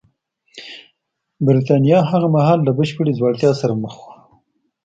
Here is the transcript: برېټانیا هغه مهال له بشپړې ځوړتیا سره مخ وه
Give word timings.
برېټانیا 1.45 1.99
هغه 2.11 2.27
مهال 2.35 2.59
له 2.63 2.71
بشپړې 2.77 3.11
ځوړتیا 3.19 3.51
سره 3.61 3.73
مخ 3.83 3.93
وه 4.01 4.13